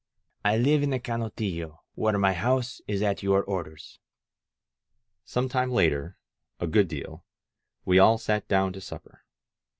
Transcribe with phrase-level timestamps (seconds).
[0.43, 3.99] *^I live in the Canotillo, where my house is at your orders...."
[5.25, 6.17] Some time later—
[6.59, 7.23] a good deal—
[7.87, 9.23] ^we all sat down to supper.